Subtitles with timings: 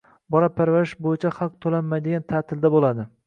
[0.35, 3.07] bola parvarishlash bo‘yicha haq to‘lanmaydigan ta’lilda bo‘ladi